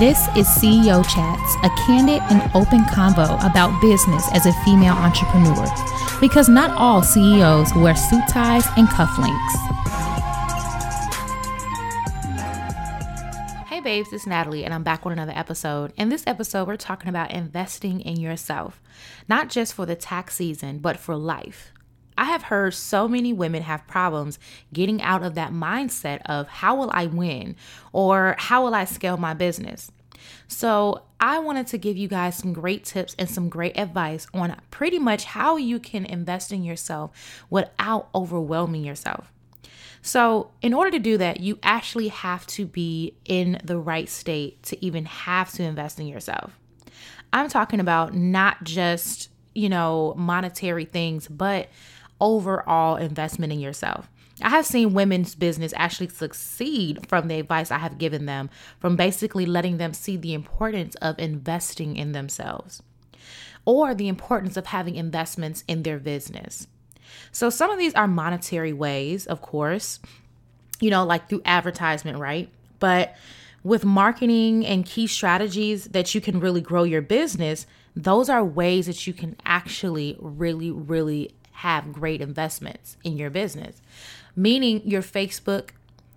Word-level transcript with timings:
This 0.00 0.28
is 0.28 0.46
CEO 0.48 1.04
Chats, 1.04 1.56
a 1.62 1.68
candid 1.84 2.22
and 2.30 2.40
open 2.54 2.84
convo 2.84 3.36
about 3.44 3.78
business 3.82 4.26
as 4.32 4.46
a 4.46 4.52
female 4.64 4.94
entrepreneur. 4.94 5.66
Because 6.22 6.48
not 6.48 6.70
all 6.70 7.02
CEOs 7.02 7.74
wear 7.74 7.94
suit 7.94 8.22
ties 8.26 8.64
and 8.78 8.88
cufflinks. 8.88 9.54
Hey 13.66 13.80
babes, 13.80 14.10
it's 14.14 14.26
Natalie, 14.26 14.64
and 14.64 14.72
I'm 14.72 14.82
back 14.82 15.04
with 15.04 15.12
another 15.12 15.34
episode. 15.36 15.92
In 15.98 16.08
this 16.08 16.24
episode, 16.26 16.66
we're 16.66 16.78
talking 16.78 17.10
about 17.10 17.30
investing 17.30 18.00
in 18.00 18.18
yourself, 18.18 18.80
not 19.28 19.50
just 19.50 19.74
for 19.74 19.84
the 19.84 19.96
tax 19.96 20.34
season, 20.34 20.78
but 20.78 20.96
for 20.96 21.14
life. 21.14 21.74
I 22.20 22.24
have 22.24 22.42
heard 22.42 22.74
so 22.74 23.08
many 23.08 23.32
women 23.32 23.62
have 23.62 23.86
problems 23.86 24.38
getting 24.74 25.00
out 25.00 25.22
of 25.22 25.34
that 25.36 25.52
mindset 25.52 26.20
of 26.26 26.48
how 26.48 26.76
will 26.76 26.90
I 26.92 27.06
win 27.06 27.56
or 27.94 28.36
how 28.38 28.62
will 28.62 28.74
I 28.74 28.84
scale 28.84 29.16
my 29.16 29.32
business. 29.32 29.90
So, 30.46 31.02
I 31.18 31.38
wanted 31.38 31.66
to 31.68 31.78
give 31.78 31.96
you 31.96 32.08
guys 32.08 32.36
some 32.36 32.52
great 32.52 32.84
tips 32.84 33.16
and 33.18 33.28
some 33.28 33.48
great 33.48 33.78
advice 33.78 34.26
on 34.34 34.54
pretty 34.70 34.98
much 34.98 35.24
how 35.24 35.56
you 35.56 35.78
can 35.78 36.04
invest 36.04 36.52
in 36.52 36.62
yourself 36.62 37.42
without 37.48 38.10
overwhelming 38.14 38.84
yourself. 38.84 39.32
So, 40.02 40.50
in 40.60 40.74
order 40.74 40.90
to 40.90 40.98
do 40.98 41.16
that, 41.16 41.40
you 41.40 41.58
actually 41.62 42.08
have 42.08 42.46
to 42.48 42.66
be 42.66 43.14
in 43.24 43.62
the 43.64 43.78
right 43.78 44.10
state 44.10 44.62
to 44.64 44.84
even 44.84 45.06
have 45.06 45.52
to 45.52 45.62
invest 45.62 45.98
in 45.98 46.06
yourself. 46.06 46.58
I'm 47.32 47.48
talking 47.48 47.80
about 47.80 48.14
not 48.14 48.62
just, 48.62 49.30
you 49.54 49.70
know, 49.70 50.12
monetary 50.18 50.84
things, 50.84 51.26
but 51.28 51.70
overall 52.20 52.96
investment 52.96 53.52
in 53.52 53.60
yourself. 53.60 54.10
I 54.42 54.48
have 54.50 54.66
seen 54.66 54.94
women's 54.94 55.34
business 55.34 55.74
actually 55.76 56.08
succeed 56.08 57.06
from 57.06 57.28
the 57.28 57.38
advice 57.38 57.70
I 57.70 57.78
have 57.78 57.98
given 57.98 58.26
them, 58.26 58.48
from 58.78 58.96
basically 58.96 59.44
letting 59.44 59.76
them 59.76 59.92
see 59.92 60.16
the 60.16 60.32
importance 60.32 60.94
of 60.96 61.18
investing 61.18 61.96
in 61.96 62.12
themselves 62.12 62.82
or 63.66 63.94
the 63.94 64.08
importance 64.08 64.56
of 64.56 64.66
having 64.66 64.96
investments 64.96 65.62
in 65.68 65.82
their 65.82 65.98
business. 65.98 66.66
So, 67.32 67.50
some 67.50 67.70
of 67.70 67.78
these 67.78 67.94
are 67.94 68.08
monetary 68.08 68.72
ways, 68.72 69.26
of 69.26 69.42
course, 69.42 70.00
you 70.80 70.90
know, 70.90 71.04
like 71.04 71.28
through 71.28 71.42
advertisement, 71.44 72.18
right? 72.18 72.48
But 72.78 73.14
with 73.62 73.84
marketing 73.84 74.64
and 74.64 74.86
key 74.86 75.06
strategies 75.06 75.84
that 75.86 76.14
you 76.14 76.20
can 76.20 76.40
really 76.40 76.62
grow 76.62 76.84
your 76.84 77.02
business, 77.02 77.66
those 77.94 78.30
are 78.30 78.44
ways 78.44 78.86
that 78.86 79.06
you 79.06 79.12
can 79.12 79.36
actually 79.44 80.16
really, 80.18 80.70
really 80.70 81.34
have 81.60 81.92
great 81.92 82.20
investments 82.20 82.96
in 83.04 83.18
your 83.18 83.30
business, 83.30 83.82
meaning 84.34 84.80
your 84.84 85.02
Facebook, 85.02 85.70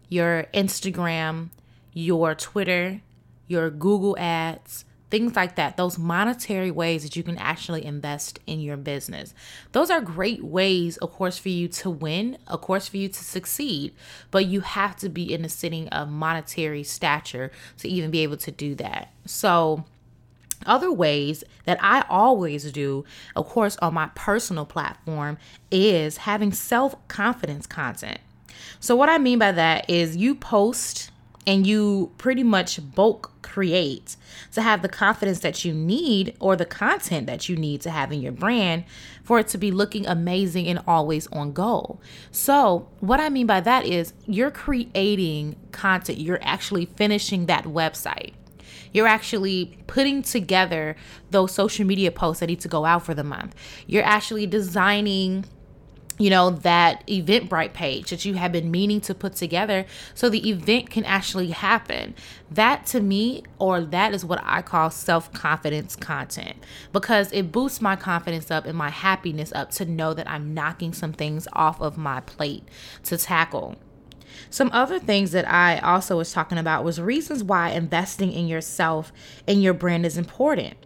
your 0.08 0.46
Instagram, 0.54 1.50
your 1.94 2.34
Twitter, 2.34 3.02
your 3.48 3.70
Google 3.70 4.18
ads, 4.18 4.86
things 5.10 5.36
like 5.36 5.56
that. 5.58 5.76
Those 5.76 6.00
monetary 6.00 6.72
ways 6.72 7.04
that 7.04 7.16
you 7.16 7.24
can 7.24 7.38
actually 7.38 7.86
invest 7.86 8.40
in 8.48 8.62
your 8.62 8.78
business. 8.78 9.34
Those 9.74 9.90
are 9.90 10.02
great 10.02 10.44
ways, 10.44 10.96
of 10.98 11.12
course, 11.12 11.38
for 11.38 11.50
you 11.50 11.68
to 11.68 11.90
win, 11.90 12.38
of 12.48 12.62
course, 12.62 12.88
for 12.88 12.98
you 12.98 13.10
to 13.10 13.24
succeed, 13.24 13.94
but 14.32 14.46
you 14.46 14.62
have 14.62 14.96
to 14.98 15.10
be 15.10 15.32
in 15.32 15.44
a 15.44 15.50
sitting 15.50 15.90
of 15.90 16.10
monetary 16.10 16.84
stature 16.84 17.52
to 17.80 17.90
even 17.90 18.12
be 18.12 18.24
able 18.24 18.38
to 18.38 18.52
do 18.52 18.76
that. 18.76 19.12
So, 19.26 19.84
other 20.66 20.92
ways 20.92 21.44
that 21.66 21.78
I 21.82 22.06
always 22.10 22.72
do, 22.72 23.06
of 23.36 23.48
course, 23.48 23.78
on 23.78 23.94
my 23.94 24.10
personal 24.16 24.66
platform, 24.66 25.38
is 25.72 26.18
having 26.18 26.52
self 26.52 26.96
confidence 27.08 27.66
content. 27.66 28.20
So, 28.80 28.96
what 28.96 29.10
I 29.10 29.18
mean 29.18 29.40
by 29.40 29.52
that 29.52 29.90
is 29.90 30.18
you 30.18 30.36
post 30.36 31.12
and 31.46 31.68
you 31.68 32.12
pretty 32.18 32.44
much 32.44 32.80
bulk 32.96 33.32
create 33.42 34.16
to 34.54 34.62
have 34.62 34.82
the 34.82 34.90
confidence 34.90 35.40
that 35.40 35.66
you 35.66 35.74
need 35.74 36.36
or 36.40 36.56
the 36.56 36.66
content 36.66 37.28
that 37.28 37.50
you 37.50 37.56
need 37.56 37.82
to 37.82 37.90
have 37.90 38.12
in 38.12 38.22
your 38.22 38.32
brand 38.32 38.84
for 39.24 39.40
it 39.40 39.48
to 39.50 39.58
be 39.58 39.72
looking 39.72 40.06
amazing 40.08 40.68
and 40.68 40.82
always 40.88 41.28
on 41.28 41.54
goal. 41.54 42.02
So, 42.32 42.88
what 43.00 43.20
I 43.20 43.30
mean 43.30 43.48
by 43.48 43.62
that 43.62 43.86
is 43.86 44.14
you're 44.26 44.52
creating 44.52 45.56
content, 45.72 46.18
you're 46.20 46.40
actually 46.42 46.86
finishing 46.86 47.46
that 47.48 47.66
website. 47.66 48.34
You're 48.94 49.08
actually 49.08 49.78
putting 49.88 50.22
together 50.22 50.96
those 51.32 51.52
social 51.52 51.86
media 51.86 52.12
posts 52.12 52.40
that 52.40 52.48
need 52.48 52.62
to 52.62 52.68
go 52.68 52.86
out 52.86 53.06
for 53.06 53.14
the 53.14 53.24
month. 53.24 53.56
You're 53.88 54.04
actually 54.04 54.48
designing 54.48 55.46
you 56.20 56.30
know 56.30 56.52
that 56.52 57.06
eventbrite 57.08 57.74
page 57.74 58.12
that 58.12 58.24
you 58.24 58.36
have 58.36 58.52
been 58.52 58.70
meaning 58.70 59.02
to 59.02 59.16
put 59.16 59.34
together 59.34 59.86
so 60.14 60.30
the 60.30 60.48
event 60.50 60.90
can 60.90 61.04
actually 61.06 61.50
happen 61.50 62.14
that 62.52 62.86
to 62.86 63.02
me 63.02 63.44
or 63.58 63.82
that 63.82 64.14
is 64.14 64.24
what 64.24 64.40
i 64.44 64.62
call 64.62 64.92
self-confidence 64.92 65.96
content 65.96 66.56
because 66.92 67.32
it 67.32 67.52
boosts 67.52 67.82
my 67.82 67.96
confidence 67.96 68.52
up 68.52 68.66
and 68.66 68.78
my 68.78 68.90
happiness 68.90 69.52
up 69.54 69.72
to 69.72 69.86
know 69.86 70.14
that 70.14 70.30
i'm 70.30 70.54
knocking 70.54 70.94
some 70.94 71.14
things 71.14 71.48
off 71.54 71.82
of 71.82 71.98
my 71.98 72.20
plate 72.22 72.64
to 73.02 73.18
tackle 73.18 73.76
some 74.50 74.70
other 74.74 75.00
things 75.00 75.32
that 75.32 75.48
I 75.48 75.80
also 75.80 76.18
was 76.18 76.32
talking 76.32 76.58
about 76.58 76.84
was 76.84 77.00
reasons 77.00 77.44
why 77.44 77.70
investing 77.70 78.32
in 78.32 78.48
yourself 78.48 79.12
and 79.48 79.62
your 79.62 79.74
brand 79.74 80.06
is 80.06 80.18
important. 80.18 80.78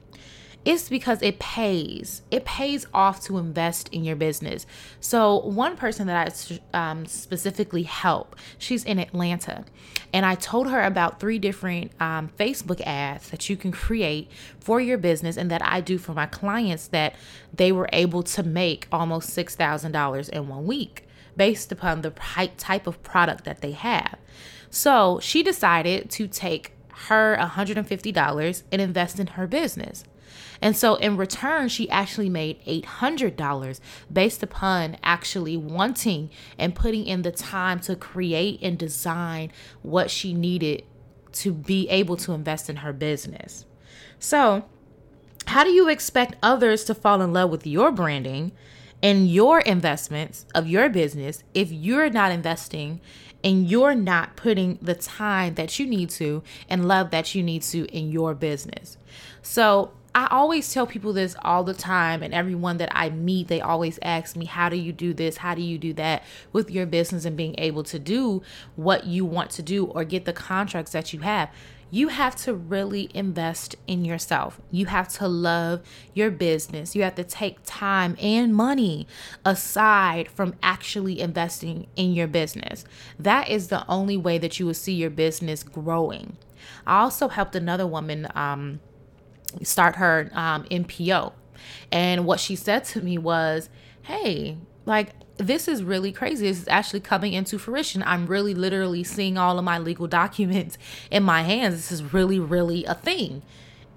It's 0.68 0.90
because 0.90 1.22
it 1.22 1.40
pays. 1.40 2.24
It 2.30 2.44
pays 2.44 2.86
off 2.94 3.24
to 3.24 3.38
invest 3.38 3.88
in 3.94 4.04
your 4.04 4.18
business. 4.18 4.66
So, 5.00 5.40
one 5.40 5.78
person 5.78 6.08
that 6.08 6.60
I 6.74 6.90
um, 6.90 7.06
specifically 7.06 7.84
help, 7.84 8.36
she's 8.58 8.84
in 8.84 9.00
Atlanta. 9.00 9.64
And 10.12 10.26
I 10.26 10.36
told 10.36 10.70
her 10.70 10.84
about 10.84 11.22
three 11.22 11.40
different 11.40 11.92
um, 12.02 12.30
Facebook 12.38 12.82
ads 12.82 13.30
that 13.30 13.50
you 13.50 13.56
can 13.56 13.72
create 13.72 14.30
for 14.60 14.82
your 14.82 14.98
business 14.98 15.38
and 15.38 15.50
that 15.52 15.64
I 15.64 15.80
do 15.80 15.98
for 15.98 16.14
my 16.14 16.26
clients 16.26 16.88
that 16.88 17.16
they 17.54 17.72
were 17.72 17.88
able 17.94 18.24
to 18.24 18.44
make 18.44 18.90
almost 18.92 19.30
$6,000 19.30 20.30
in 20.30 20.48
one 20.50 20.66
week 20.66 21.07
based 21.38 21.72
upon 21.72 22.02
the 22.02 22.12
type 22.58 22.88
of 22.88 23.02
product 23.04 23.46
that 23.46 23.62
they 23.62 23.72
have. 23.72 24.18
So 24.70 25.20
she 25.22 25.44
decided 25.44 26.10
to 26.12 26.28
take 26.28 26.74
her 26.90 27.38
$150 27.40 28.64
and 28.72 28.82
invest 28.82 29.20
in 29.20 29.28
her 29.28 29.48
business. 29.48 30.04
And 30.62 30.76
so 30.76 30.96
in 30.96 31.18
return, 31.18 31.70
she 31.70 31.90
actually 31.90 32.30
made 32.30 32.64
$800 32.66 33.80
based 34.12 34.44
upon 34.44 34.98
actually 35.04 35.56
wanting 35.56 36.32
and 36.58 36.76
putting 36.76 37.06
in 37.06 37.22
the 37.22 37.32
time 37.32 37.80
to 37.82 37.96
create 37.96 38.60
and 38.62 38.78
design 38.78 39.52
what 39.84 40.10
she 40.10 40.34
needed 40.34 40.84
to 41.34 41.54
be 41.54 41.88
able 41.90 42.18
to 42.18 42.32
invest 42.32 42.70
in 42.70 42.78
her 42.78 42.94
business. 42.94 43.66
So, 44.20 44.66
how 45.46 45.64
do 45.64 45.70
you 45.70 45.88
expect 45.88 46.36
others 46.44 46.84
to 46.86 46.96
fall 46.96 47.22
in 47.22 47.32
love 47.32 47.50
with 47.50 47.66
your 47.66 47.92
branding 47.92 48.52
in 49.02 49.28
your 49.28 49.60
investments 49.60 50.46
of 50.56 50.68
your 50.68 50.90
business 50.90 51.44
if 51.54 51.72
you're 51.72 52.10
not 52.10 52.32
investing 52.32 53.00
and 53.44 53.70
you're 53.70 53.96
not 53.96 54.36
putting 54.36 54.80
the 54.82 54.96
time 54.96 55.54
that 55.56 55.78
you 55.80 55.86
need 55.86 56.10
to 56.10 56.44
and 56.70 56.88
love 56.88 57.12
that 57.12 57.36
you 57.36 57.44
need 57.44 57.62
to 57.62 57.86
in 57.86 58.12
your 58.12 58.34
business. 58.34 58.98
So, 59.42 59.92
I 60.16 60.28
always 60.32 60.74
tell 60.74 60.88
people 60.88 61.14
this 61.14 61.36
all 61.44 61.64
the 61.64 61.76
time, 61.76 62.24
and 62.24 62.34
everyone 62.34 62.78
that 62.78 62.90
I 62.92 63.12
meet, 63.12 63.50
they 63.50 63.62
always 63.62 64.00
ask 64.02 64.36
me, 64.36 64.46
How 64.46 64.68
do 64.68 64.76
you 64.76 64.92
do 64.92 65.14
this? 65.14 65.38
How 65.38 65.54
do 65.54 65.62
you 65.62 65.78
do 65.78 65.94
that 65.94 66.24
with 66.52 66.72
your 66.72 66.88
business 66.88 67.24
and 67.24 67.38
being 67.38 67.54
able 67.60 67.84
to 67.84 68.00
do 68.00 68.42
what 68.76 69.06
you 69.06 69.26
want 69.26 69.52
to 69.52 69.62
do 69.62 69.86
or 69.86 70.04
get 70.04 70.26
the 70.26 70.34
contracts 70.34 70.92
that 70.94 71.14
you 71.14 71.20
have? 71.20 71.52
You 71.90 72.10
have 72.10 72.36
to 72.36 72.54
really 72.54 73.10
invest 73.14 73.76
in 73.88 74.04
yourself. 74.04 74.60
You 74.72 74.88
have 74.88 75.08
to 75.10 75.28
love 75.28 75.82
your 76.14 76.30
business. 76.30 76.96
You 76.96 77.04
have 77.04 77.16
to 77.16 77.24
take 77.24 77.60
time 77.66 78.18
and 78.22 78.54
money 78.54 79.08
aside 79.46 80.30
from 80.30 80.56
actually 80.62 81.20
investing 81.20 81.88
in 81.96 82.14
your 82.14 82.28
business. 82.28 82.84
That 83.18 83.50
is 83.50 83.70
the 83.70 83.88
only 83.88 84.18
way 84.18 84.38
that 84.38 84.60
you 84.60 84.66
will 84.66 84.74
see 84.74 84.94
your 84.94 85.10
business 85.10 85.64
growing. 85.64 86.38
I 86.86 87.00
also 87.00 87.30
helped 87.30 87.56
another 87.56 87.88
woman 87.88 88.28
um, 88.36 88.82
start 89.64 89.96
her 89.96 90.30
um, 90.34 90.64
NPO. 90.66 91.34
And 91.92 92.26
what 92.26 92.40
she 92.40 92.56
said 92.56 92.84
to 92.86 93.02
me 93.02 93.18
was, 93.18 93.70
Hey, 94.02 94.58
like, 94.86 95.12
this 95.38 95.68
is 95.68 95.84
really 95.84 96.12
crazy. 96.12 96.48
This 96.48 96.62
is 96.62 96.68
actually 96.68 97.02
coming 97.02 97.34
into 97.34 97.58
fruition. 97.58 98.04
I'm 98.04 98.26
really 98.28 98.54
literally 98.54 99.04
seeing 99.04 99.38
all 99.38 99.58
of 99.58 99.66
my 99.66 99.78
legal 99.78 100.08
documents 100.22 100.78
in 101.12 101.24
my 101.24 101.44
hands. 101.44 101.76
This 101.76 101.92
is 101.92 102.14
really, 102.14 102.40
really 102.40 102.86
a 102.86 102.94
thing. 102.94 103.42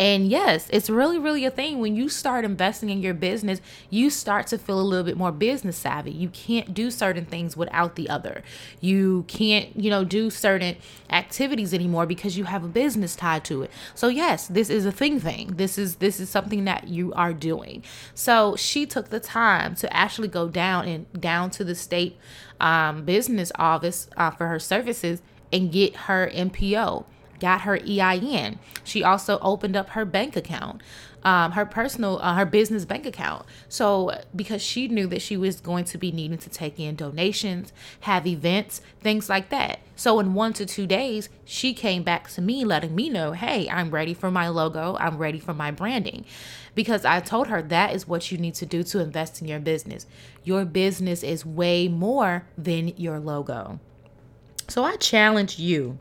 And 0.00 0.31
yes, 0.31 0.67
it's 0.73 0.88
really, 0.88 1.19
really 1.19 1.44
a 1.44 1.50
thing. 1.50 1.79
When 1.79 1.94
you 1.94 2.08
start 2.08 2.47
investing 2.47 2.88
in 2.88 3.02
your 3.02 3.12
business, 3.12 3.61
you 3.91 4.08
start 4.08 4.47
to 4.47 4.56
feel 4.56 4.81
a 4.81 4.82
little 4.82 5.05
bit 5.05 5.19
more 5.19 5.31
business 5.31 5.76
savvy. 5.76 6.11
You 6.11 6.31
can't 6.31 6.73
do 6.73 6.91
certain 6.91 7.26
things 7.26 7.55
without 7.55 7.97
the 7.97 8.08
other. 8.08 8.43
You 8.81 9.26
can't, 9.29 9.76
you 9.76 9.91
know, 9.91 10.05
do 10.05 10.31
certain 10.31 10.76
activities 11.11 11.75
anymore 11.75 12.06
because 12.06 12.38
you 12.38 12.44
have 12.44 12.64
a 12.64 12.69
business 12.69 13.14
tied 13.14 13.44
to 13.44 13.61
it. 13.64 13.70
So 13.94 14.08
yes, 14.08 14.47
this 14.49 14.70
is 14.70 14.87
a 14.87 14.93
thing 14.93 15.20
thing. 15.20 15.56
This 15.56 15.76
is 15.76 15.97
this 15.97 16.19
is 16.19 16.31
something 16.31 16.64
that 16.64 16.88
you 16.88 17.12
are 17.12 17.35
doing. 17.35 17.85
So 18.14 18.56
she 18.56 18.87
took 18.87 19.11
the 19.11 19.20
time 19.20 19.75
to 19.76 19.94
actually 19.94 20.29
go 20.29 20.49
down 20.49 20.88
and 20.88 21.20
down 21.20 21.50
to 21.50 21.64
the 21.64 21.75
state 21.75 22.17
um, 22.58 23.05
business 23.05 23.52
office 23.56 24.08
uh, 24.17 24.31
for 24.31 24.47
her 24.47 24.58
services 24.58 25.20
and 25.52 25.70
get 25.70 25.94
her 25.94 26.31
NPO 26.32 27.05
got 27.40 27.62
her 27.62 27.76
EIN. 27.76 28.58
She 28.84 29.02
also 29.02 29.38
opened 29.40 29.76
up 29.76 29.90
her 29.90 30.04
bank 30.04 30.37
account 30.37 30.82
um, 31.22 31.52
her 31.52 31.66
personal, 31.66 32.19
uh, 32.22 32.34
her 32.34 32.46
business 32.46 32.84
bank 32.84 33.06
account. 33.06 33.44
So, 33.69 34.19
because 34.34 34.62
she 34.62 34.88
knew 34.88 35.06
that 35.08 35.22
she 35.22 35.37
was 35.37 35.60
going 35.60 35.84
to 35.87 35.98
be 35.98 36.12
needing 36.12 36.38
to 36.38 36.50
take 36.50 36.78
in 36.78 36.96
donations, 36.96 37.72
have 38.00 38.26
events, 38.26 38.81
things 39.00 39.28
like 39.28 39.50
that. 39.50 39.81
So, 39.96 40.19
in 40.20 40.34
one 40.34 40.52
to 40.54 40.66
two 40.66 40.87
days, 40.87 41.28
she 41.44 41.75
came 41.75 42.02
back 42.02 42.31
to 42.31 42.42
me, 42.42 42.64
letting 42.64 42.94
me 42.94 43.08
know, 43.08 43.32
hey, 43.32 43.69
I'm 43.69 43.90
ready 43.90 44.14
for 44.14 44.31
my 44.31 44.48
logo, 44.48 44.96
I'm 44.98 45.19
ready 45.19 45.38
for 45.38 45.54
my 45.54 45.70
branding. 45.70 46.25
Because 46.75 47.04
I 47.04 47.20
told 47.20 47.48
her 47.48 47.60
that 47.62 47.94
is 47.94 48.06
what 48.06 48.31
you 48.31 48.38
need 48.38 48.54
to 48.54 48.66
do 48.66 48.82
to 48.84 49.00
invest 49.00 49.42
in 49.42 49.48
your 49.48 49.60
business. 49.60 50.06
Your 50.44 50.64
business 50.64 51.22
is 51.22 51.44
way 51.44 51.88
more 51.88 52.46
than 52.56 52.88
your 52.96 53.19
logo. 53.19 53.81
So, 54.69 54.84
I 54.84 54.96
challenge 54.96 55.58
you 55.58 55.98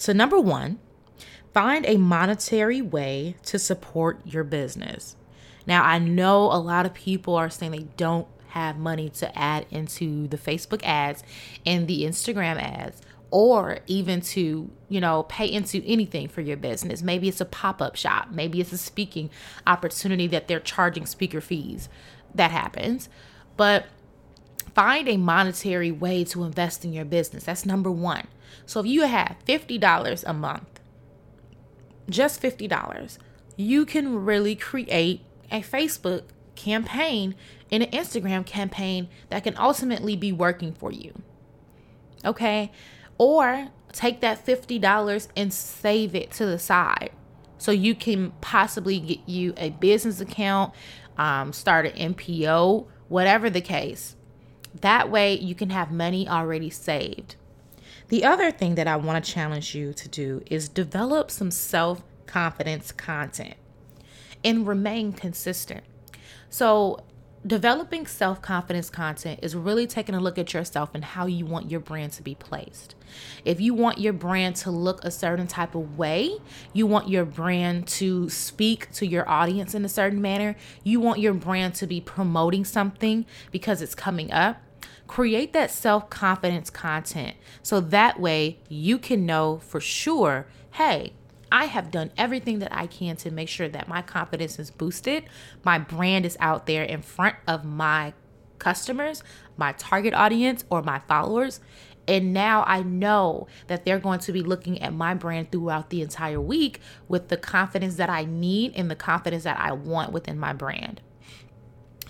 to 0.00 0.14
number 0.14 0.38
one, 0.38 0.78
Find 1.56 1.86
a 1.86 1.96
monetary 1.96 2.82
way 2.82 3.34
to 3.44 3.58
support 3.58 4.20
your 4.26 4.44
business. 4.44 5.16
Now, 5.66 5.84
I 5.84 5.98
know 5.98 6.52
a 6.52 6.60
lot 6.60 6.84
of 6.84 6.92
people 6.92 7.34
are 7.34 7.48
saying 7.48 7.72
they 7.72 7.86
don't 7.96 8.28
have 8.48 8.76
money 8.76 9.08
to 9.08 9.38
add 9.38 9.64
into 9.70 10.28
the 10.28 10.36
Facebook 10.36 10.82
ads 10.84 11.22
and 11.64 11.88
the 11.88 12.02
Instagram 12.02 12.60
ads 12.60 13.00
or 13.30 13.78
even 13.86 14.20
to, 14.20 14.70
you 14.90 15.00
know, 15.00 15.22
pay 15.22 15.46
into 15.46 15.82
anything 15.86 16.28
for 16.28 16.42
your 16.42 16.58
business. 16.58 17.00
Maybe 17.00 17.26
it's 17.26 17.40
a 17.40 17.46
pop-up 17.46 17.96
shop, 17.96 18.28
maybe 18.30 18.60
it's 18.60 18.74
a 18.74 18.76
speaking 18.76 19.30
opportunity 19.66 20.26
that 20.26 20.48
they're 20.48 20.60
charging 20.60 21.06
speaker 21.06 21.40
fees. 21.40 21.88
That 22.34 22.50
happens. 22.50 23.08
But 23.56 23.86
find 24.74 25.08
a 25.08 25.16
monetary 25.16 25.90
way 25.90 26.22
to 26.24 26.44
invest 26.44 26.84
in 26.84 26.92
your 26.92 27.06
business. 27.06 27.44
That's 27.44 27.64
number 27.64 27.90
1. 27.90 28.26
So 28.64 28.80
if 28.80 28.86
you 28.86 29.02
have 29.02 29.36
$50 29.46 30.24
a 30.26 30.32
month 30.32 30.76
just 32.08 32.40
$50, 32.40 33.18
you 33.56 33.84
can 33.84 34.24
really 34.24 34.54
create 34.54 35.22
a 35.50 35.60
Facebook 35.60 36.22
campaign 36.54 37.34
and 37.70 37.82
an 37.82 37.90
Instagram 37.90 38.46
campaign 38.46 39.08
that 39.28 39.44
can 39.44 39.56
ultimately 39.56 40.16
be 40.16 40.32
working 40.32 40.72
for 40.72 40.92
you. 40.92 41.12
Okay? 42.24 42.72
Or 43.18 43.68
take 43.92 44.20
that 44.20 44.44
$50 44.44 45.28
and 45.36 45.52
save 45.52 46.14
it 46.14 46.30
to 46.32 46.46
the 46.46 46.58
side 46.58 47.10
so 47.58 47.72
you 47.72 47.94
can 47.94 48.32
possibly 48.40 49.00
get 49.00 49.28
you 49.28 49.54
a 49.56 49.70
business 49.70 50.20
account, 50.20 50.74
um, 51.16 51.52
start 51.52 51.86
an 51.86 52.14
NPO, 52.14 52.86
whatever 53.08 53.48
the 53.48 53.60
case. 53.60 54.16
That 54.82 55.10
way 55.10 55.38
you 55.38 55.54
can 55.54 55.70
have 55.70 55.90
money 55.90 56.28
already 56.28 56.68
saved. 56.68 57.36
The 58.08 58.24
other 58.24 58.52
thing 58.52 58.76
that 58.76 58.86
I 58.86 58.96
want 58.96 59.24
to 59.24 59.32
challenge 59.32 59.74
you 59.74 59.92
to 59.92 60.08
do 60.08 60.42
is 60.46 60.68
develop 60.68 61.30
some 61.30 61.50
self 61.50 62.02
confidence 62.26 62.92
content 62.92 63.54
and 64.44 64.66
remain 64.66 65.12
consistent. 65.12 65.82
So, 66.48 67.02
developing 67.44 68.06
self 68.06 68.40
confidence 68.40 68.90
content 68.90 69.40
is 69.42 69.56
really 69.56 69.88
taking 69.88 70.14
a 70.14 70.20
look 70.20 70.38
at 70.38 70.54
yourself 70.54 70.90
and 70.94 71.04
how 71.04 71.26
you 71.26 71.46
want 71.46 71.68
your 71.68 71.80
brand 71.80 72.12
to 72.12 72.22
be 72.22 72.36
placed. 72.36 72.94
If 73.44 73.60
you 73.60 73.74
want 73.74 73.98
your 73.98 74.12
brand 74.12 74.54
to 74.56 74.70
look 74.70 75.02
a 75.02 75.10
certain 75.10 75.48
type 75.48 75.74
of 75.74 75.98
way, 75.98 76.38
you 76.72 76.86
want 76.86 77.08
your 77.08 77.24
brand 77.24 77.88
to 77.88 78.28
speak 78.28 78.92
to 78.92 79.06
your 79.06 79.28
audience 79.28 79.74
in 79.74 79.84
a 79.84 79.88
certain 79.88 80.22
manner, 80.22 80.54
you 80.84 81.00
want 81.00 81.18
your 81.18 81.34
brand 81.34 81.74
to 81.76 81.88
be 81.88 82.00
promoting 82.00 82.64
something 82.64 83.26
because 83.50 83.82
it's 83.82 83.96
coming 83.96 84.30
up 84.30 84.62
create 85.06 85.52
that 85.52 85.70
self 85.70 86.10
confidence 86.10 86.70
content 86.70 87.36
so 87.62 87.80
that 87.80 88.18
way 88.18 88.58
you 88.68 88.98
can 88.98 89.24
know 89.24 89.58
for 89.58 89.80
sure 89.80 90.46
hey, 90.76 91.10
I 91.50 91.66
have 91.66 91.90
done 91.90 92.12
everything 92.18 92.58
that 92.58 92.70
I 92.70 92.86
can 92.86 93.16
to 93.16 93.30
make 93.30 93.48
sure 93.48 93.68
that 93.68 93.88
my 93.88 94.02
confidence 94.02 94.58
is 94.58 94.70
boosted. 94.70 95.24
My 95.64 95.78
brand 95.78 96.26
is 96.26 96.36
out 96.38 96.66
there 96.66 96.82
in 96.82 97.00
front 97.00 97.36
of 97.46 97.64
my 97.64 98.12
customers, 98.58 99.22
my 99.56 99.72
target 99.72 100.12
audience, 100.12 100.64
or 100.68 100.82
my 100.82 100.98
followers. 101.08 101.60
And 102.06 102.34
now 102.34 102.62
I 102.66 102.82
know 102.82 103.46
that 103.68 103.86
they're 103.86 103.98
going 103.98 104.20
to 104.20 104.32
be 104.32 104.42
looking 104.42 104.82
at 104.82 104.92
my 104.92 105.14
brand 105.14 105.50
throughout 105.50 105.88
the 105.88 106.02
entire 106.02 106.40
week 106.40 106.80
with 107.08 107.28
the 107.28 107.38
confidence 107.38 107.96
that 107.96 108.10
I 108.10 108.26
need 108.26 108.74
and 108.76 108.90
the 108.90 108.94
confidence 108.94 109.44
that 109.44 109.58
I 109.58 109.72
want 109.72 110.12
within 110.12 110.38
my 110.38 110.52
brand. 110.52 111.00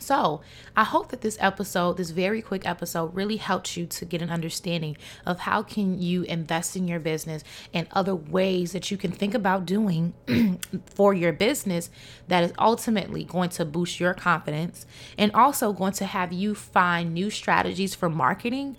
So, 0.06 0.40
I 0.76 0.84
hope 0.84 1.08
that 1.08 1.22
this 1.22 1.36
episode, 1.40 1.96
this 1.96 2.10
very 2.10 2.40
quick 2.40 2.64
episode, 2.64 3.12
really 3.16 3.38
helped 3.38 3.76
you 3.76 3.86
to 3.86 4.04
get 4.04 4.22
an 4.22 4.30
understanding 4.30 4.96
of 5.26 5.40
how 5.40 5.64
can 5.64 6.00
you 6.00 6.22
invest 6.22 6.76
in 6.76 6.86
your 6.86 7.00
business 7.00 7.42
and 7.74 7.88
other 7.90 8.14
ways 8.14 8.70
that 8.70 8.88
you 8.88 8.96
can 8.96 9.10
think 9.10 9.34
about 9.34 9.66
doing 9.66 10.14
for 10.86 11.12
your 11.12 11.32
business 11.32 11.90
that 12.28 12.44
is 12.44 12.52
ultimately 12.56 13.24
going 13.24 13.48
to 13.48 13.64
boost 13.64 13.98
your 13.98 14.14
confidence 14.14 14.86
and 15.18 15.32
also 15.32 15.72
going 15.72 15.94
to 15.94 16.04
have 16.04 16.32
you 16.32 16.54
find 16.54 17.12
new 17.12 17.28
strategies 17.28 17.96
for 17.96 18.08
marketing 18.08 18.76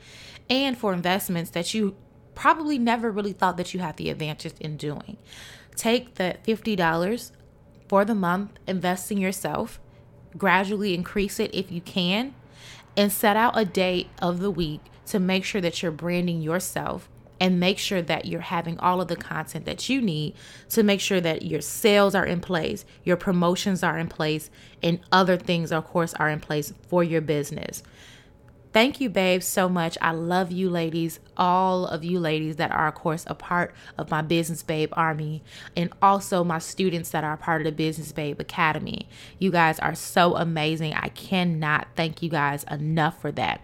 and 0.49 0.77
for 0.77 0.93
investments 0.93 1.49
that 1.49 1.73
you 1.73 1.97
probably 2.35 2.77
never 2.77 3.11
really 3.11 3.33
thought 3.33 3.57
that 3.57 3.73
you 3.73 3.81
had 3.81 3.97
the 3.97 4.09
advantage 4.09 4.53
in 4.61 4.77
doing. 4.77 5.17
Take 5.75 6.15
the 6.15 6.37
$50 6.47 7.31
for 7.89 8.05
the 8.05 8.15
month, 8.15 8.51
invest 8.65 9.11
in 9.11 9.17
yourself 9.17 9.81
gradually 10.37 10.93
increase 10.93 11.39
it 11.39 11.53
if 11.53 11.71
you 11.71 11.81
can, 11.81 12.33
and 12.95 13.11
set 13.11 13.35
out 13.35 13.57
a 13.57 13.65
day 13.65 14.07
of 14.21 14.39
the 14.39 14.51
week 14.51 14.81
to 15.05 15.19
make 15.19 15.43
sure 15.43 15.61
that 15.61 15.81
you're 15.81 15.91
branding 15.91 16.41
yourself 16.41 17.09
and 17.39 17.59
make 17.59 17.77
sure 17.77 18.01
that 18.01 18.25
you're 18.25 18.41
having 18.41 18.79
all 18.79 18.99
of 18.99 19.07
the 19.07 19.15
content 19.15 19.65
that 19.65 19.89
you 19.89 20.01
need 20.01 20.33
to 20.69 20.83
make 20.83 20.99
sure 20.99 21.21
that 21.21 21.43
your 21.43 21.61
sales 21.61 22.15
are 22.15 22.25
in 22.25 22.39
place, 22.41 22.85
your 23.03 23.17
promotions 23.17 23.83
are 23.83 23.97
in 23.97 24.07
place, 24.07 24.49
and 24.81 24.99
other 25.11 25.37
things, 25.37 25.71
of 25.71 25.85
course, 25.85 26.13
are 26.15 26.29
in 26.29 26.39
place 26.39 26.73
for 26.87 27.03
your 27.03 27.21
business. 27.21 27.83
Thank 28.77 29.01
you, 29.01 29.09
babe, 29.09 29.41
so 29.41 29.67
much. 29.67 29.97
I 30.03 30.11
love 30.11 30.51
you, 30.51 30.69
ladies. 30.69 31.19
All 31.35 31.87
of 31.87 32.03
you 32.03 32.19
ladies 32.19 32.57
that 32.57 32.71
are, 32.71 32.87
of 32.87 32.93
course, 32.93 33.23
a 33.25 33.33
part 33.33 33.73
of 33.97 34.11
my 34.11 34.21
Business 34.21 34.61
Babe 34.61 34.93
Army, 34.93 35.41
and 35.75 35.91
also 35.99 36.43
my 36.43 36.59
students 36.59 37.09
that 37.09 37.23
are 37.23 37.35
part 37.37 37.61
of 37.61 37.65
the 37.65 37.71
Business 37.71 38.11
Babe 38.11 38.39
Academy. 38.39 39.09
You 39.39 39.49
guys 39.49 39.79
are 39.79 39.95
so 39.95 40.35
amazing. 40.35 40.93
I 40.93 41.07
cannot 41.07 41.87
thank 41.95 42.21
you 42.21 42.29
guys 42.29 42.65
enough 42.69 43.19
for 43.19 43.31
that. 43.31 43.61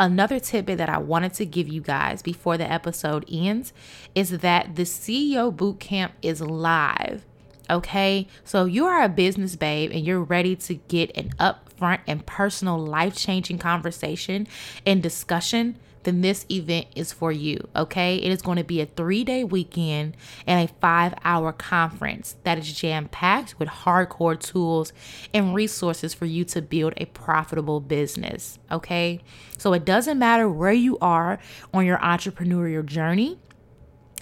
Another 0.00 0.40
tidbit 0.40 0.78
that 0.78 0.88
I 0.88 0.96
wanted 0.96 1.34
to 1.34 1.44
give 1.44 1.68
you 1.68 1.82
guys 1.82 2.22
before 2.22 2.56
the 2.56 2.72
episode 2.72 3.26
ends 3.30 3.74
is 4.14 4.38
that 4.38 4.74
the 4.76 4.84
CEO 4.84 5.54
Bootcamp 5.54 6.12
is 6.22 6.40
live. 6.40 7.26
Okay, 7.68 8.28
so 8.44 8.64
you 8.64 8.86
are 8.86 9.02
a 9.02 9.08
business 9.08 9.56
babe 9.56 9.90
and 9.92 10.04
you're 10.04 10.22
ready 10.22 10.54
to 10.56 10.74
get 10.74 11.16
an 11.16 11.30
upfront 11.40 12.00
and 12.06 12.24
personal 12.24 12.78
life 12.78 13.16
changing 13.16 13.58
conversation 13.58 14.46
and 14.84 15.02
discussion, 15.02 15.76
then 16.04 16.20
this 16.20 16.46
event 16.48 16.86
is 16.94 17.12
for 17.12 17.32
you. 17.32 17.58
Okay, 17.74 18.16
it 18.18 18.30
is 18.30 18.40
going 18.40 18.58
to 18.58 18.64
be 18.64 18.80
a 18.80 18.86
three 18.86 19.24
day 19.24 19.42
weekend 19.42 20.16
and 20.46 20.68
a 20.68 20.72
five 20.80 21.14
hour 21.24 21.52
conference 21.52 22.36
that 22.44 22.56
is 22.56 22.72
jam 22.72 23.08
packed 23.08 23.58
with 23.58 23.68
hardcore 23.68 24.38
tools 24.38 24.92
and 25.34 25.52
resources 25.52 26.14
for 26.14 26.26
you 26.26 26.44
to 26.44 26.62
build 26.62 26.94
a 26.96 27.06
profitable 27.06 27.80
business. 27.80 28.60
Okay, 28.70 29.20
so 29.58 29.72
it 29.72 29.84
doesn't 29.84 30.20
matter 30.20 30.48
where 30.48 30.72
you 30.72 30.96
are 31.00 31.40
on 31.74 31.84
your 31.84 31.98
entrepreneurial 31.98 32.86
journey 32.86 33.38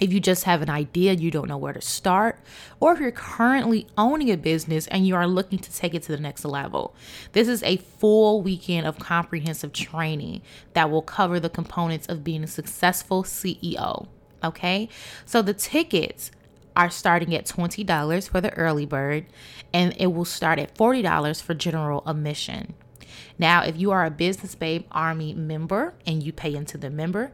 if 0.01 0.11
you 0.11 0.19
just 0.19 0.43
have 0.43 0.61
an 0.61 0.69
idea, 0.69 1.13
you 1.13 1.31
don't 1.31 1.47
know 1.47 1.57
where 1.57 1.73
to 1.73 1.81
start, 1.81 2.39
or 2.79 2.93
if 2.93 2.99
you're 2.99 3.11
currently 3.11 3.87
owning 3.97 4.29
a 4.29 4.37
business 4.37 4.87
and 4.87 5.07
you 5.07 5.15
are 5.15 5.27
looking 5.27 5.59
to 5.59 5.73
take 5.73 5.93
it 5.93 6.03
to 6.03 6.11
the 6.11 6.21
next 6.21 6.43
level. 6.43 6.93
This 7.31 7.47
is 7.47 7.63
a 7.63 7.77
full 7.77 8.41
weekend 8.41 8.85
of 8.87 8.99
comprehensive 8.99 9.71
training 9.71 10.41
that 10.73 10.91
will 10.91 11.01
cover 11.01 11.39
the 11.39 11.49
components 11.49 12.07
of 12.07 12.23
being 12.23 12.43
a 12.43 12.47
successful 12.47 13.23
CEO. 13.23 14.07
Okay, 14.43 14.89
so 15.25 15.41
the 15.41 15.53
tickets 15.53 16.29
are 16.75 16.89
starting 16.89 17.33
at 17.33 17.45
$20 17.45 18.29
for 18.29 18.41
the 18.41 18.53
early 18.53 18.85
bird, 18.85 19.25
and 19.73 19.95
it 19.97 20.07
will 20.07 20.25
start 20.25 20.59
at 20.59 20.75
$40 20.75 21.41
for 21.41 21.53
general 21.53 22.03
admission. 22.05 22.73
Now, 23.37 23.63
if 23.63 23.77
you 23.77 23.91
are 23.91 24.05
a 24.05 24.11
Business 24.11 24.55
Babe 24.55 24.85
Army 24.91 25.33
member 25.33 25.93
and 26.05 26.21
you 26.21 26.31
pay 26.31 26.53
into 26.53 26.77
the 26.77 26.89
member, 26.89 27.31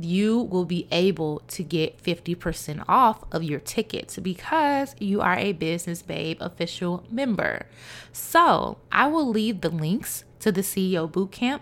you 0.00 0.40
will 0.40 0.64
be 0.64 0.86
able 0.90 1.40
to 1.48 1.62
get 1.62 2.02
50% 2.02 2.84
off 2.88 3.24
of 3.32 3.42
your 3.42 3.60
tickets 3.60 4.18
because 4.18 4.94
you 4.98 5.20
are 5.20 5.36
a 5.36 5.52
Business 5.52 6.02
Babe 6.02 6.38
official 6.40 7.04
member. 7.10 7.66
So 8.12 8.78
I 8.92 9.08
will 9.08 9.28
leave 9.28 9.60
the 9.60 9.70
links 9.70 10.24
to 10.40 10.52
the 10.52 10.60
CEO 10.60 11.10
Bootcamp 11.10 11.60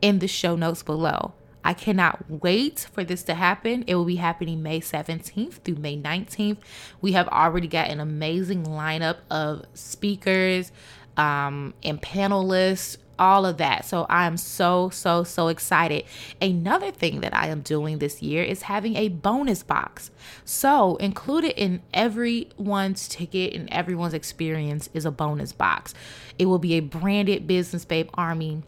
in 0.00 0.18
the 0.20 0.28
show 0.28 0.56
notes 0.56 0.82
below. 0.82 1.34
I 1.66 1.72
cannot 1.72 2.24
wait 2.28 2.86
for 2.92 3.04
this 3.04 3.22
to 3.24 3.34
happen. 3.34 3.84
It 3.86 3.94
will 3.94 4.04
be 4.04 4.16
happening 4.16 4.62
May 4.62 4.80
17th 4.80 5.62
through 5.64 5.76
May 5.76 5.96
19th. 5.96 6.58
We 7.00 7.12
have 7.12 7.26
already 7.28 7.68
got 7.68 7.88
an 7.88 8.00
amazing 8.00 8.64
lineup 8.64 9.18
of 9.30 9.64
speakers 9.72 10.72
um, 11.16 11.72
and 11.82 12.00
panelists 12.02 12.98
all 13.18 13.46
of 13.46 13.56
that. 13.58 13.84
So 13.84 14.06
I 14.08 14.26
am 14.26 14.36
so, 14.36 14.90
so, 14.90 15.24
so 15.24 15.48
excited. 15.48 16.04
Another 16.40 16.90
thing 16.90 17.20
that 17.20 17.34
I 17.34 17.48
am 17.48 17.60
doing 17.60 17.98
this 17.98 18.22
year 18.22 18.42
is 18.42 18.62
having 18.62 18.96
a 18.96 19.08
bonus 19.08 19.62
box. 19.62 20.10
So 20.44 20.96
included 20.96 21.60
in 21.60 21.82
everyone's 21.92 23.08
ticket 23.08 23.54
and 23.54 23.68
everyone's 23.72 24.14
experience 24.14 24.88
is 24.94 25.04
a 25.04 25.10
bonus 25.10 25.52
box. 25.52 25.94
It 26.38 26.46
will 26.46 26.58
be 26.58 26.74
a 26.74 26.80
branded 26.80 27.46
Business 27.46 27.84
Babe 27.84 28.08
Army 28.14 28.62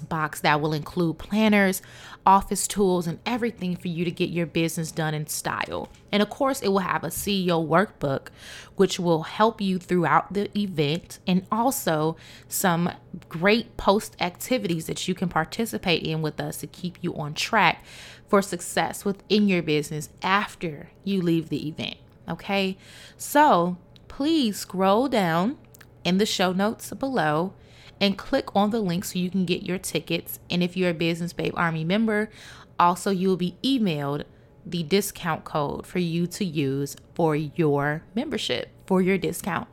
box 0.00 0.40
that 0.40 0.60
will 0.60 0.72
include 0.72 1.18
planners, 1.18 1.82
office 2.26 2.66
tools, 2.66 3.06
and 3.06 3.18
everything 3.24 3.76
for 3.76 3.88
you 3.88 4.04
to 4.04 4.10
get 4.10 4.30
your 4.30 4.46
business 4.46 4.90
done 4.90 5.14
in 5.14 5.26
style. 5.26 5.88
And 6.12 6.22
of 6.22 6.30
course, 6.30 6.60
it 6.62 6.68
will 6.68 6.80
have 6.80 7.04
a 7.04 7.08
CEO 7.08 7.66
workbook, 7.66 8.28
which 8.76 8.98
will 8.98 9.22
help 9.22 9.60
you 9.60 9.78
throughout 9.78 10.32
the 10.32 10.56
event, 10.58 11.18
and 11.26 11.46
also 11.50 12.16
some 12.48 12.90
great 13.28 13.76
post 13.76 14.16
activities 14.20 14.86
that 14.86 15.06
you 15.06 15.14
can 15.14 15.28
participate 15.28 16.02
in 16.02 16.22
with 16.22 16.40
us 16.40 16.58
to 16.58 16.66
keep 16.66 16.98
you 17.00 17.14
on 17.14 17.34
track 17.34 17.84
for 18.28 18.40
success 18.40 19.04
within 19.04 19.48
your 19.48 19.62
business 19.62 20.08
after 20.22 20.90
you 21.04 21.20
leave 21.20 21.48
the 21.48 21.68
event. 21.68 21.96
Okay, 22.28 22.76
so 23.16 23.76
please 24.08 24.58
scroll 24.58 25.08
down 25.08 25.58
in 26.04 26.18
the 26.18 26.26
show 26.26 26.52
notes 26.52 26.92
below 26.92 27.52
and 28.00 28.16
click 28.16 28.54
on 28.56 28.70
the 28.70 28.80
link 28.80 29.04
so 29.04 29.18
you 29.18 29.30
can 29.30 29.44
get 29.44 29.62
your 29.62 29.78
tickets. 29.78 30.38
And 30.50 30.62
if 30.62 30.76
you're 30.76 30.90
a 30.90 30.94
Business 30.94 31.32
Babe 31.32 31.54
Army 31.56 31.84
member, 31.84 32.30
also 32.78 33.10
you 33.10 33.28
will 33.28 33.36
be 33.36 33.56
emailed 33.62 34.24
the 34.64 34.82
discount 34.82 35.44
code 35.44 35.86
for 35.86 35.98
you 35.98 36.26
to 36.26 36.44
use 36.44 36.96
for 37.14 37.36
your 37.36 38.02
membership, 38.14 38.70
for 38.86 39.00
your 39.00 39.18
discount. 39.18 39.68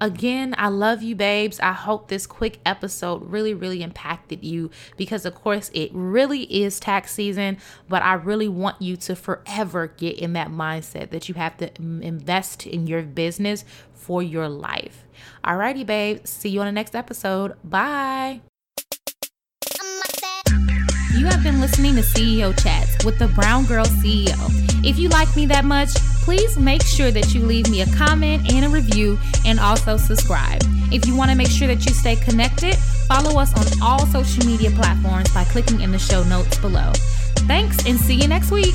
Again, 0.00 0.54
I 0.58 0.68
love 0.68 1.02
you, 1.02 1.14
babes. 1.14 1.60
I 1.60 1.72
hope 1.72 2.08
this 2.08 2.26
quick 2.26 2.58
episode 2.66 3.30
really, 3.30 3.54
really 3.54 3.82
impacted 3.82 4.44
you 4.44 4.70
because, 4.96 5.24
of 5.24 5.34
course, 5.34 5.70
it 5.72 5.90
really 5.92 6.42
is 6.42 6.80
tax 6.80 7.12
season, 7.12 7.58
but 7.88 8.02
I 8.02 8.14
really 8.14 8.48
want 8.48 8.82
you 8.82 8.96
to 8.96 9.14
forever 9.14 9.86
get 9.86 10.18
in 10.18 10.32
that 10.32 10.48
mindset 10.48 11.10
that 11.10 11.28
you 11.28 11.36
have 11.36 11.56
to 11.58 11.70
invest 11.78 12.66
in 12.66 12.86
your 12.86 13.02
business 13.02 13.64
for 13.92 14.22
your 14.22 14.48
life. 14.48 15.04
Alrighty, 15.44 15.86
babe. 15.86 16.26
See 16.26 16.48
you 16.48 16.60
on 16.60 16.66
the 16.66 16.72
next 16.72 16.96
episode. 16.96 17.54
Bye. 17.62 18.40
Have 21.42 21.54
been 21.54 21.60
listening 21.60 21.96
to 21.96 22.02
CEO 22.02 22.56
Chats 22.62 23.04
with 23.04 23.18
the 23.18 23.26
Brown 23.26 23.64
Girl 23.64 23.84
CEO. 23.84 24.86
If 24.86 24.96
you 24.96 25.08
like 25.08 25.34
me 25.34 25.44
that 25.46 25.64
much, 25.64 25.88
please 26.22 26.56
make 26.56 26.84
sure 26.84 27.10
that 27.10 27.34
you 27.34 27.40
leave 27.40 27.68
me 27.68 27.80
a 27.80 27.86
comment 27.96 28.52
and 28.52 28.64
a 28.64 28.68
review 28.68 29.18
and 29.44 29.58
also 29.58 29.96
subscribe. 29.96 30.62
If 30.92 31.04
you 31.04 31.16
want 31.16 31.32
to 31.32 31.36
make 31.36 31.48
sure 31.48 31.66
that 31.66 31.84
you 31.84 31.92
stay 31.94 32.14
connected, 32.14 32.76
follow 33.08 33.40
us 33.40 33.52
on 33.54 33.82
all 33.82 34.06
social 34.06 34.46
media 34.46 34.70
platforms 34.70 35.34
by 35.34 35.42
clicking 35.42 35.80
in 35.80 35.90
the 35.90 35.98
show 35.98 36.22
notes 36.22 36.58
below. 36.58 36.92
Thanks 37.48 37.88
and 37.88 37.98
see 37.98 38.14
you 38.14 38.28
next 38.28 38.52
week. 38.52 38.74